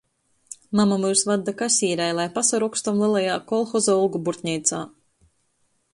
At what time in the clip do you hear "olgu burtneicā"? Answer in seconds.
4.03-4.85